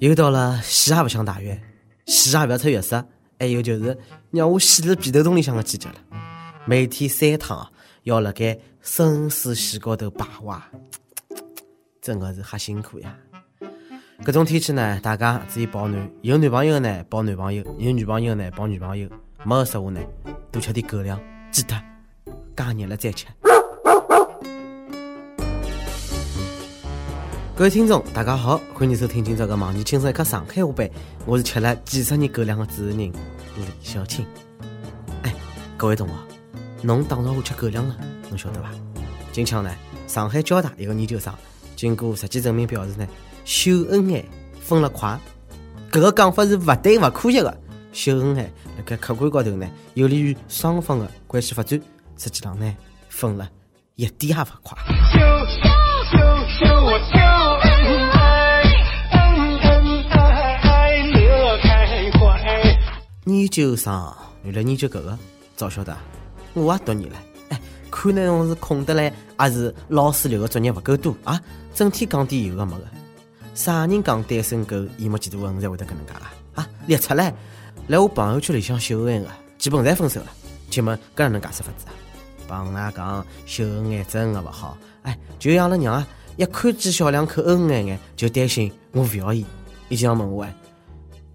[0.00, 1.60] 又到了死也不想大月，
[2.06, 3.04] 死也不要出浴室，
[3.38, 3.96] 还有就是
[4.30, 5.96] 让我死在被头洞里向的季节了。
[6.64, 7.70] 每天三趟，
[8.04, 10.58] 要辣盖生死线高头徘徊，
[12.00, 13.14] 真的是哈辛苦呀。
[14.24, 19.06] 搿种天气呢，大家注意保暖，有男朋友呢抱男朋友，有女朋友呢抱女朋友，
[19.44, 20.00] 没个说话呢，
[20.50, 21.20] 多吃点狗粮，
[21.50, 21.78] 记得
[22.56, 23.26] 加热了再吃。
[27.60, 30.88] 各位听众，大家好，欢迎收听今朝的《忘记轻松一刻上海话版》，
[31.26, 33.12] 我是吃了几十年狗粮的主持人李
[33.82, 34.24] 小青。
[35.24, 35.34] 哎，
[35.76, 36.14] 各位同学，
[36.80, 37.94] 侬打着我吃狗粮了，
[38.30, 38.70] 侬晓得伐？
[39.30, 39.70] 今腔呢，
[40.06, 41.30] 上海交大一个研究生
[41.76, 43.06] 经过实际证明表示呢，
[43.44, 44.24] 秀恩爱
[44.58, 45.20] 分了快，
[45.92, 47.60] 搿个讲法是勿对勿科学的。
[47.92, 48.44] 秀恩爱
[48.78, 51.78] 辣盖客观高头呢，有利于双方的关系发展，
[52.16, 52.74] 实际上呢，
[53.10, 53.46] 分了
[53.96, 54.78] 一点也勿快。
[63.40, 65.18] 研究生原来研究搿个，
[65.56, 65.96] 早晓得，
[66.52, 67.16] 我也读研了。
[67.48, 67.60] 哎，
[67.90, 71.40] 看来侬是空得来，还是老师留的作业勿够多啊？
[71.74, 72.84] 整天讲点有的没的。
[73.54, 76.32] 啥人讲单身狗眼目嫉妒恨才会得搿能介啊？
[76.56, 77.34] 啊，列出来，
[77.88, 80.26] 来我朋友圈里向秀恩爱的，基本侪分手了。
[80.68, 81.92] 请问搿哪能介说法子啊？
[82.46, 84.76] 帮㑚讲秀恩爱真的勿好。
[85.02, 89.46] 哎，就像阿拉娘啊，一看见小两口恩恩爱爱，就担心我勿要伊，
[89.88, 90.54] 伊经常问我哎，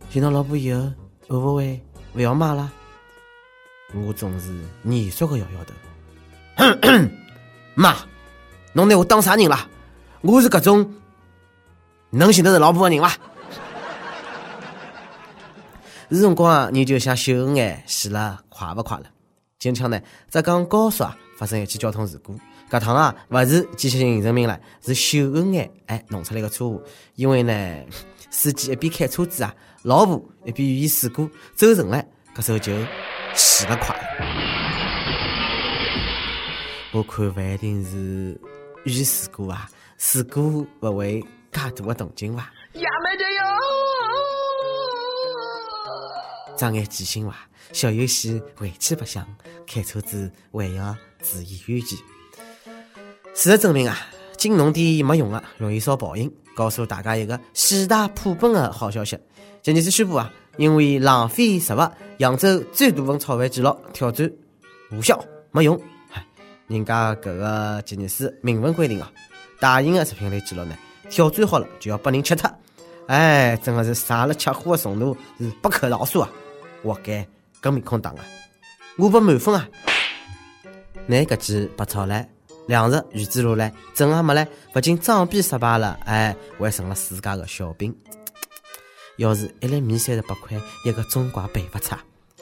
[0.09, 0.91] 寻到老婆以后
[1.27, 1.81] 会勿会？
[2.15, 2.71] 不要骂了，
[3.93, 4.47] 我总是
[4.85, 5.73] 严肃的摇摇头。
[7.75, 7.93] 妈，
[8.71, 9.69] 侬拿我当啥人了？
[10.21, 10.93] 我是搿种
[12.11, 13.17] 能寻得着老婆的人伐？
[16.09, 19.07] 是辰光你就想秀恩爱，死了快不快了？
[19.59, 26.83] 今朝呢，浙江高速啊发生一起交通事故，搿趟啊勿是机械性形成命了，是秀恩爱哎弄出来个错误，
[27.15, 27.53] 因为呢。
[28.31, 32.03] 司机一边开车子啊，老婆一边与伊试过走神了，
[32.35, 32.73] 搿时候就
[33.33, 33.95] 死了快。
[36.91, 38.37] 我看勿一定是
[38.83, 42.41] 遇事故啊，事故勿会介大个动静伐？
[42.73, 43.41] 呀没得哟！
[46.57, 47.47] 长眼记性伐？
[47.71, 49.25] 小游戏回去白相，
[49.65, 52.14] 开车子还要注意安全。
[53.35, 53.97] 事实证明啊，
[54.37, 56.31] 金弄点没用的，容易烧报应。
[56.55, 59.19] 告诉大家一个喜大普奔的好消息，
[59.61, 61.79] 吉尼斯宣布啊，因为浪费食物，
[62.19, 64.31] 扬州最大份炒饭记录挑战
[64.89, 65.77] 无效没用。
[66.09, 66.25] 嗨，
[66.67, 69.11] 人家搿个吉尼斯明文规定啊，
[69.59, 70.77] 大型的食品类记录呢，
[71.09, 72.49] 挑战好了就要被人吃脱。
[73.07, 76.29] 哎，真的是上了吃货的程度是不可饶恕啊！
[76.81, 77.27] 活该
[77.59, 78.25] 跟面孔打啊！
[78.97, 79.67] 我拨满分啊！
[81.05, 82.25] 那搿记白炒了。
[82.67, 87.95] 两日鱼子路嘞，整也没嘞，不仅装逼失败了，哎，还成了世界的笑柄。
[89.17, 91.95] 要是一粒米三十八块，一个中瓜赔不出。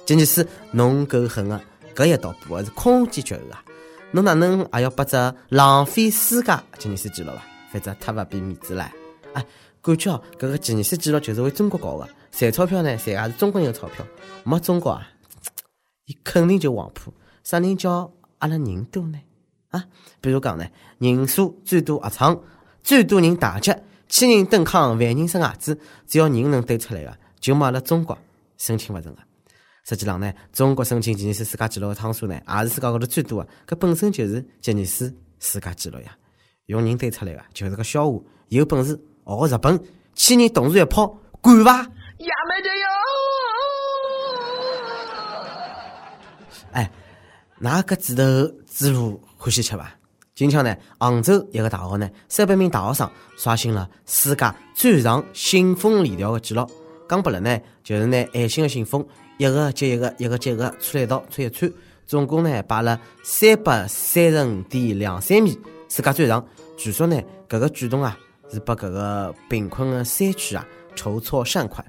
[0.06, 1.62] 吉尼斯，侬够狠的，
[1.96, 3.64] 搿一道步是空前绝后啊！
[4.12, 5.16] 侬哪能还要拨只
[5.50, 7.42] 浪费世界吉尼斯纪录伐？
[7.72, 8.92] 反正太勿给面子了。
[9.34, 9.46] 哎，
[9.82, 14.06] 感觉哦，搿个吉尼斯纪录就是为中国搞的，赚钞票呢，赚也是中国人的钞票，
[14.44, 15.08] 没中国啊，
[16.06, 17.14] 伊肯定就黄埔。
[17.44, 19.20] 啥人叫阿拉人多呢？
[19.74, 19.84] 啊，
[20.22, 20.64] 比如讲呢，
[21.00, 22.40] 人数最多合唱，
[22.84, 25.76] 最多人打劫，千人登康，万人生孩子，
[26.08, 28.16] 只要人能堆出来的，就没了中国
[28.58, 29.22] 申请勿成的。
[29.84, 36.16] 实际上呢，中国申请吉尼斯世界纪录的趟数呢，也是世界高头最多的，搿本身就是吉尼斯世界纪录呀。
[36.68, 38.96] 用人堆出来的就是个笑话，有本事
[39.26, 41.08] 学日本，千人同时一跑，
[41.42, 41.82] 敢伐？
[42.20, 42.86] 也没得哟。
[46.74, 46.92] 哎，
[47.58, 48.24] 哪个指头
[48.70, 49.20] 指路？
[49.44, 49.92] 欢喜吃伐？
[50.36, 56.66] 今朝呢，杭州一个大学呢，三百名大学生刷新了世界最长信封链条的记录。
[57.10, 59.06] 讲白了呢，就是拿爱心的信封
[59.38, 61.70] 一个接一个，一个接一个串一道，串一串，
[62.06, 66.48] 总共呢摆了三百三十五点两三米，世界最长。
[66.78, 68.18] 据说呢，搿个举动啊，
[68.50, 71.86] 是拨搿个贫困的山区啊筹措善款。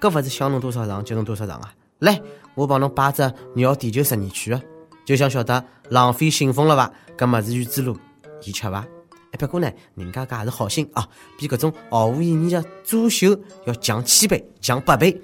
[0.00, 1.74] 搿勿是想弄多少长就弄多少长啊！
[1.98, 2.18] 来，
[2.54, 4.62] 我帮侬摆只绕地球十二圈啊！
[5.04, 6.92] 就想晓得浪费信封了吧？
[7.16, 7.96] 搿么是鱼之路，
[8.44, 8.86] 伊吃伐？
[9.32, 15.20] 哎，不过呢，人家搿也是好心啊，比搿种毫无意义的作秀要强千倍、强百倍。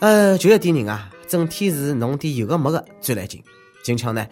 [0.00, 3.42] 呃，就一点人啊，整天是弄点有的没的最来劲。
[3.82, 4.26] 今朝呢，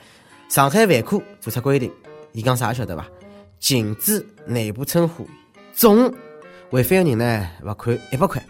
[0.48, 1.92] 上海万科做出规定，
[2.32, 3.06] 伊讲啥晓得伐？
[3.58, 5.26] 禁止内部称呼
[5.72, 6.12] “总”，
[6.70, 8.44] 违反的人呢，罚款一百块。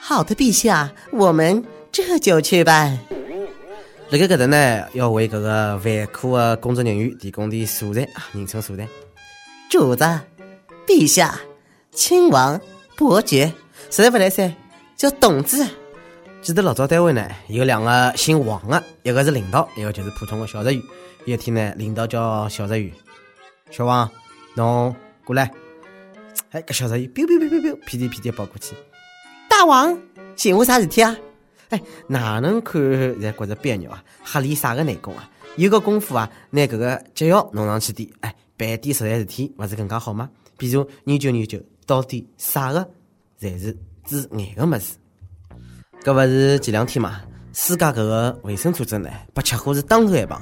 [0.00, 2.98] 好的，陛下，我们这就去办。
[4.12, 8.86] 辣盖搿搭呢，要为搿个万科的工作人员提供点素材啊，人称素材。
[9.70, 10.04] 主子，
[10.86, 11.40] 陛下，
[11.92, 12.60] 亲王，
[12.94, 13.50] 伯爵，
[13.90, 14.52] 实在不来噻，
[14.96, 15.66] 叫董子。
[16.42, 20.82] 记得老早单位呢有两个姓王的，一个是领导，一个就是普通的小职员。
[21.24, 22.92] 一天呢，领导叫小职员
[23.72, 24.06] ：“小王，
[24.54, 24.94] 侬
[25.24, 25.50] 过来。”
[26.52, 28.74] 哎，搿小职员，biu biu biu biu biu，屁颠屁颠跑过去。
[29.48, 29.98] 大王，
[30.36, 31.16] 寻我啥事体啊？
[31.72, 34.04] 哎，哪能看侪觉着别扭啊？
[34.24, 35.28] 瞎练啥个内功啊？
[35.56, 40.28] 有个功夫啊，拿搿个解药弄上去点，哎，办点实在事体，勿是更加好吗？
[40.58, 42.86] 比如研究研究，到底啥个
[43.38, 43.74] 才是
[44.04, 44.96] 治癌个物事？
[46.02, 47.22] 搿勿是前两天嘛？
[47.54, 50.40] 世界搿个卫生组织呢，把吃货是当头一棒，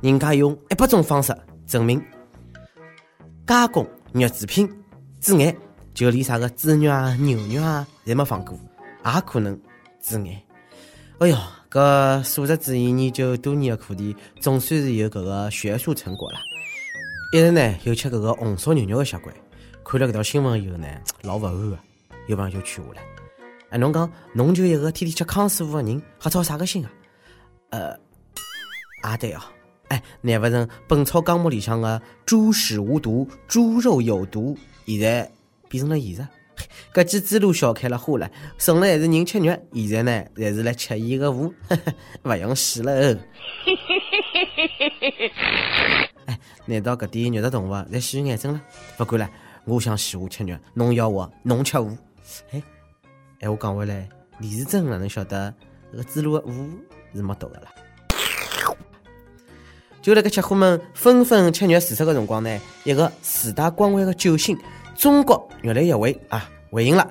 [0.00, 1.32] 人家用一百种方式
[1.64, 2.02] 证明
[3.46, 4.68] 加工肉制品
[5.20, 5.56] 致癌，
[5.94, 8.58] 就连啥个猪肉啊、牛肉啊，侪没放过，
[9.04, 9.56] 也可能
[10.00, 10.42] 致癌。
[11.22, 11.38] 哎哟！
[11.70, 16.38] 搿素食主义研究多年的课题，总算是有搿个学术成果了。
[17.32, 19.32] 一直呢有吃搿个红烧牛肉的习惯，
[19.84, 20.88] 看了搿条新闻以后呢，
[21.22, 21.78] 老勿安的。
[22.26, 23.00] 有朋友就劝我了
[23.70, 26.90] ：“哎，侬讲侬就一个天天吃康师傅的人，还操啥个心啊？”
[27.70, 27.96] 呃，
[29.08, 29.40] 也对哦。
[29.90, 35.30] 哎，难不成《本草纲目》里向的“猪屎无毒，猪肉有毒”现在
[35.68, 36.26] 变成了现实？
[36.94, 41.50] 搿记之路笑开了花了，从来还是人吃肉，现在呢，侪是来吃伊个货，
[42.24, 42.92] 勿用死了。
[46.26, 48.60] 哎，难道搿点肉食动物侪死于癌症了？
[48.98, 49.30] 勿管了，
[49.64, 51.96] 我想死我吃肉，侬要我侬吃我。
[52.50, 52.62] 哎，
[53.40, 54.06] 哎，我讲回来，
[54.38, 55.54] 李时珍哪能晓得
[55.96, 56.52] 搿之路个货
[57.14, 57.72] 是没毒个啦？
[60.02, 64.58] 就辣搿吃货们纷纷吃肉自杀个辰光呢，一个四大光环个救星。
[64.94, 67.06] 中国肉类协会啊回应了，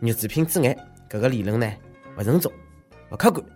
[0.00, 0.76] 肉制品致癌
[1.08, 1.72] 搿个理论呢
[2.18, 2.52] 勿成熟、
[3.12, 3.46] 勿客观、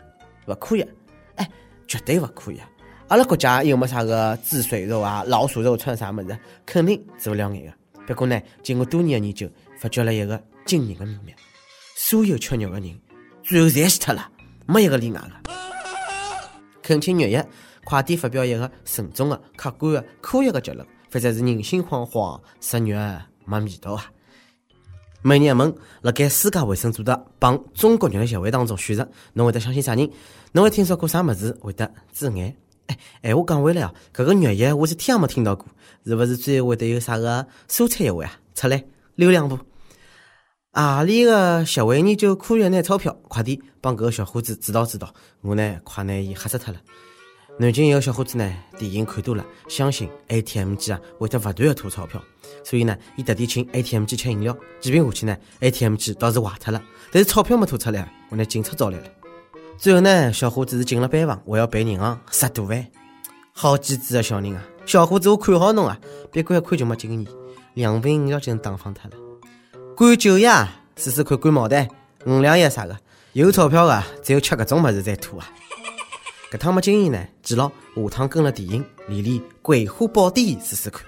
[0.47, 0.89] 勿科学，
[1.35, 1.51] 哎，
[1.89, 2.61] 绝对勿科学！
[3.09, 7.73] 阿拉国家又没啥个猪水肉啊、老鼠肉串啥物事，肯定治勿了癌个。
[8.07, 11.35] 不过呢，经过多年的研究，发觉了一个惊人的秘密：
[11.97, 13.01] 所有吃肉的人
[13.43, 14.31] 最后侪死脱了，
[14.69, 15.53] 没一个例外的。
[16.85, 17.45] 恳请肉业
[17.83, 22.97] 快点发表一个慎重的、客观的、科学的结论，否则是人心惶惶，食肉。
[23.45, 24.05] 没味道啊！
[25.25, 30.11] 每日问，辣盖世界卫生组织帮中国肉类协会当中选择，侬会得相信啥人？
[30.51, 32.57] 侬会听说过啥物事会得致癌？
[32.89, 35.65] 哎，闲话讲回来哦，搿个肉业我是听也没听到过，
[36.05, 38.33] 是勿是最后会得有啥个蔬菜协会啊？
[38.57, 38.85] 出来
[39.15, 39.57] 溜两步！
[40.73, 46.81] 阿里个协会研究科学拿钞票，快点帮搿个小伙子指导指导，我呢快拿伊吓死脱了。
[47.59, 52.21] 南京一个小伙子呢，电影看多了，相信 ATM 机啊会得勿断的吐钞票，
[52.65, 54.57] 所以呢，伊特地请 ATM 机吃饮料。
[54.81, 56.83] 几瓶下去呢，ATM 机倒是坏脱了，
[57.13, 59.05] 但是钞票没吐出来，我拿警察找来了。
[59.77, 62.87] 最后呢，小伙子是进了班房，还要赔银行十多万。
[63.53, 64.65] 好机智的小人啊！
[64.87, 65.99] 小伙子，我看好侬啊，
[66.33, 67.33] 别个一看就没经验，
[67.75, 69.17] 两瓶饮料就能打发脱了。
[69.95, 71.87] 灌酒呀，试试看灌茅台、
[72.25, 72.97] 五粮液啥个，
[73.35, 75.47] 有钞票的只有吃搿种物事才吐啊！
[76.53, 81.03] 搿趟没经验呢，记牢下趟跟了电影练练《桂花宝典》试试看。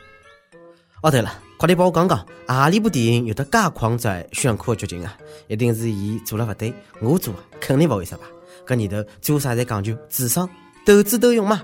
[1.03, 5.15] 哦对了，快点帮我讲讲，何里部电影有得介狂拽炫酷的剧情啊？
[5.47, 8.23] 一定是伊做了勿对，我做肯定勿会失败。
[8.67, 10.49] 搿年头做啥侪讲究智商，
[10.87, 11.63] 斗智斗勇嘛。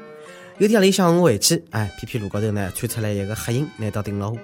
[0.59, 4.37] 有天夜里向我回去，哎，偏偏路高头呢窜出来一个黑影，拿刀顶牢我。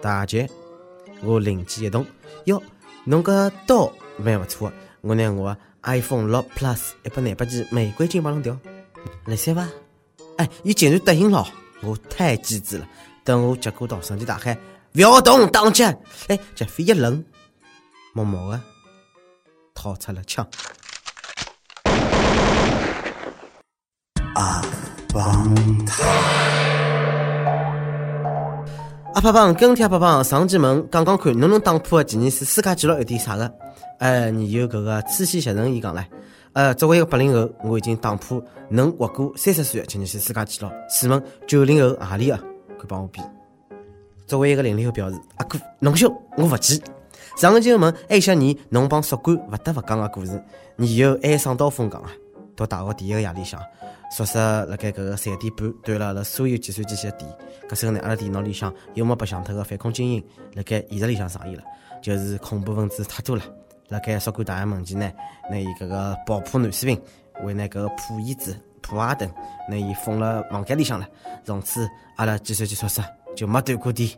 [0.00, 0.48] 大姐，
[1.22, 2.06] 我灵机一动，
[2.44, 2.62] 哟，
[3.04, 5.54] 侬搿刀蛮勿错，我拿我。
[5.82, 8.58] iPhone 六 Plus 一百廿八 G 玫瑰金帮侬调，
[9.26, 9.68] 来三伐？
[10.36, 11.46] 哎，伊竟然答应了，
[11.80, 12.86] 我太机智了。
[13.24, 14.56] 等我结果到，神机大喊
[14.92, 15.82] ：“不要动，当机！”
[16.28, 17.24] 哎，杰飞一愣，
[18.12, 18.60] 默默的
[19.74, 20.46] 掏出了枪。
[24.34, 24.62] 阿
[25.12, 26.17] 邦塔。
[29.18, 33.52] 阿胖胖跟帖阿胖胖上期问，讲讲看，侬能打破的吉尼斯世界纪录有点啥个？
[33.98, 36.04] 呃，你有搿个慈禧袭人，伊讲唻，
[36.52, 40.70] 呃，作为一个八零后，我已经打破能活过三十岁的吉尼斯世界纪录。
[40.88, 42.36] 试问九零后何里个？
[42.76, 43.20] 快帮我比。
[44.24, 46.80] 作为一个零零后，表示阿哥侬凶，我勿记。
[47.36, 50.40] 上期问，爱些年侬帮宿管勿得勿讲个故事，
[50.76, 52.12] 你有哀伤刀锋讲啊？
[52.58, 53.62] 读大学第一个夜里向。
[54.10, 57.30] 宿舍辣盖搿个三点半断了阿拉所有计算机器的电，
[57.68, 60.24] 搿时候呢，阿拉电脑里向又没白相脱个反恐精英，
[60.54, 61.62] 辣盖现实里向上演了，
[62.02, 63.42] 就是恐怖分子太多了。
[63.88, 65.12] 辣盖宿管大门前呢，
[65.50, 67.00] 拿伊搿个爆破男士兵，
[67.44, 69.30] 为那搿个破椅子、破瓦等，
[69.68, 71.06] 拿伊封了房间里向了。
[71.44, 71.86] 从此
[72.16, 73.02] 阿拉计算机宿舍
[73.36, 74.08] 就没断过电。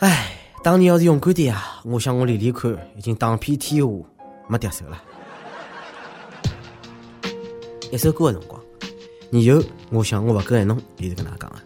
[0.00, 0.32] 唉，
[0.64, 3.86] 当年要是勇敢点啊，我想我连连看已经打遍天下
[4.48, 5.00] 没敌手了。
[7.90, 8.60] 一首歌的辰光。
[9.30, 11.62] 以后，我想我不够爱侬，也是跟他讲啊。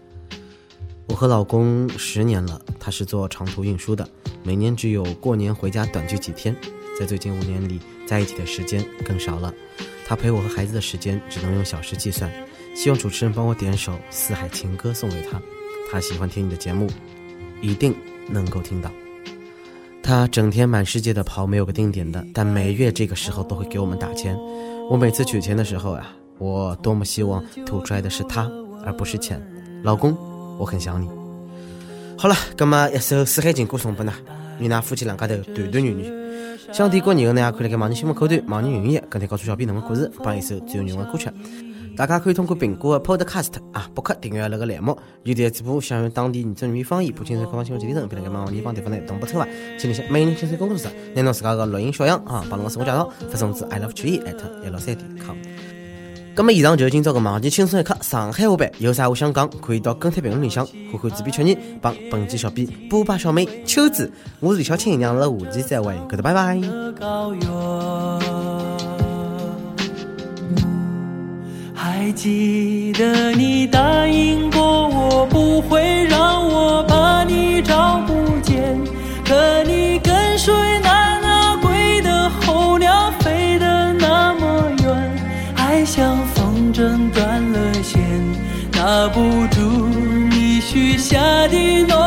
[1.08, 4.08] 我和老公十年了，他是做长途运输的，
[4.42, 6.56] 每年只有过年回家短聚几天，
[6.98, 9.52] 在最近五年里，在一起的时间更少了。
[10.06, 12.30] 他陪我和孩子的时间只能用小时计算。
[12.74, 15.40] 希望主持人帮我点首《四海情歌》送给他，
[15.90, 16.88] 他喜欢听你的节目，
[17.60, 17.94] 一定
[18.28, 18.90] 能够听到。
[20.02, 24.36] 他整天满世界的跑，没有个定点的，但每月这个时候都会给我们打钱。
[24.90, 28.50] 我每次取钱的时候啊，我多么希望吐出来的是他，
[28.84, 29.40] 而不是钱。
[29.82, 30.16] 老公，
[30.58, 31.08] 我很想你。
[32.18, 34.12] 好了，那么一首《四海情歌》送给呢，
[34.58, 36.58] 与那夫妻两家头团团圆圆。
[36.72, 41.28] 想听过年的呢，可以来网易新闻客户端、网易云音乐，跟帖告诉小编侬的故事，帮一首最有缘的歌曲。
[41.96, 49.46] 大家可以通过苹果的 Podcast 啊，博客订阅那个栏目，有点直播，享用当地原汁原味方言，不仅是官方新闻节目，并且帮地方地方的同步策划。
[49.78, 55.36] 请联系美林先生工作室，联络自家个录音小样啊，帮侬生活介绍，发送至 i love 曲艺 at 一六三点 com。
[56.34, 66.58] 那么以上就是今朝个网易轻松一刻上海话版，有啥话想讲，可以到跟帖评论里向，或或自编曲艺，帮本期小编波霸小妹秋子，我是李小青，娘了下期再会，各位拜拜。
[72.04, 78.76] 还记得你答应过我，不会让我把你找不见。
[79.24, 85.16] 可你跟随那那归的候鸟飞得那么远，
[85.54, 88.02] 爱像风筝断了线，
[88.72, 89.20] 拿不
[89.54, 89.60] 住
[90.32, 92.01] 你许下的诺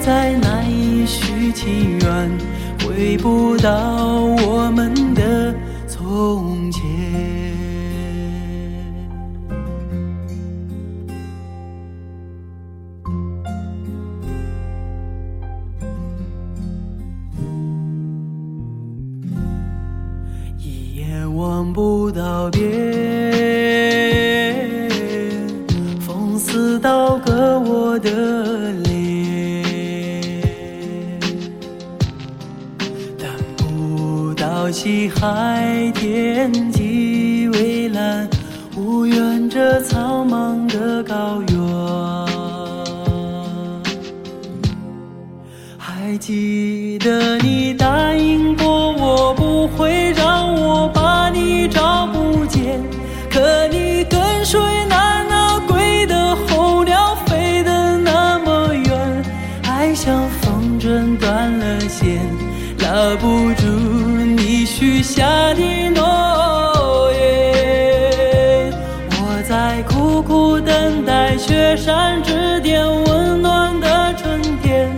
[0.00, 2.30] 再难以续情缘，
[2.86, 3.72] 回不到
[4.46, 5.54] 我们的
[5.86, 6.47] 从
[35.10, 38.28] 海天际蔚蓝，
[38.76, 41.58] 无缘这苍茫的高原。
[45.76, 48.07] 还记得你答
[64.98, 68.72] 许下的诺言，
[69.12, 74.90] 我在苦苦等待雪山之巅温暖的春天，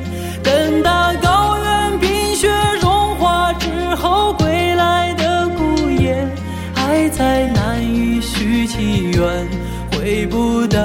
[0.43, 2.49] 等到高原冰雪
[2.81, 6.27] 融化之后归来的孤雁，
[6.75, 9.47] 还在难以续情缘，
[9.93, 10.79] 回不到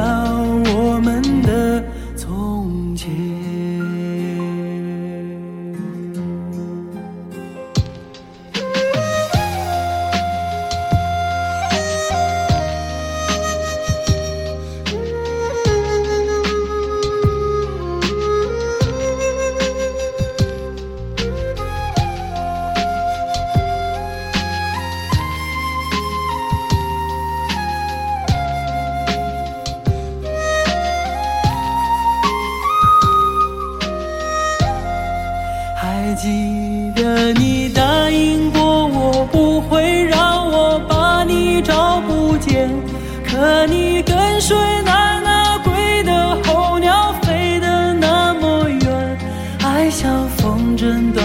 [49.98, 51.25] 像风筝断